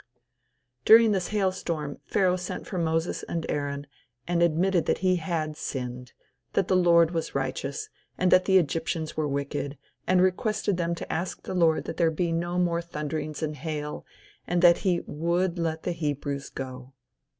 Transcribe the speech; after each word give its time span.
During 0.83 1.11
this 1.11 1.27
hail 1.27 1.51
storm 1.51 1.99
Pharaoh 2.07 2.35
sent 2.35 2.65
for 2.65 2.79
Moses 2.79 3.21
and 3.21 3.45
Aaron 3.47 3.85
and 4.27 4.41
admitted 4.41 4.87
that 4.87 4.97
he 5.05 5.17
had 5.17 5.55
sinned, 5.55 6.13
that 6.53 6.67
the 6.67 6.75
Lord 6.75 7.11
was 7.11 7.35
righteous, 7.35 7.87
and 8.17 8.31
that 8.31 8.45
the 8.45 8.57
Egyptians 8.57 9.15
were 9.15 9.27
wicked, 9.27 9.77
and 10.07 10.19
requested 10.19 10.77
them 10.77 10.95
to 10.95 11.13
ask 11.13 11.43
the 11.43 11.53
Lord 11.53 11.83
that 11.83 11.97
there 11.97 12.09
be 12.09 12.31
no 12.31 12.57
more 12.57 12.81
thunderings 12.81 13.43
and 13.43 13.55
hail, 13.55 14.03
and 14.47 14.63
that 14.63 14.79
he 14.79 15.01
would 15.01 15.59
let 15.59 15.83
the 15.83 15.91
Hebrews 15.91 16.49
go. 16.49 16.93